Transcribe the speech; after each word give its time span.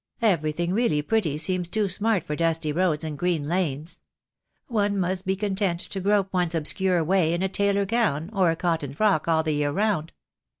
Everything 0.23 0.73
really 0.73 1.03
pretty 1.03 1.37
seems 1.37 1.69
too 1.69 1.87
smart 1.87 2.23
for 2.23 2.35
dusty 2.35 2.71
roads 2.71 3.03
and 3.03 3.19
green 3.19 3.45
lanes. 3.45 3.99
One 4.65 4.97
must 4.97 5.27
be 5.27 5.35
content 5.35 5.79
to 5.81 5.99
grope 6.01 6.33
one's 6.33 6.55
obscure 6.55 7.03
way 7.03 7.33
in 7.35 7.43
a 7.43 7.47
tailor 7.47 7.85
gown 7.85 8.31
or 8.33 8.49
a 8.49 8.55
cotton 8.55 8.95
frock 8.95 9.27
all 9.27 9.43
the 9.43 9.53
year 9.53 9.69
round. 9.71 10.11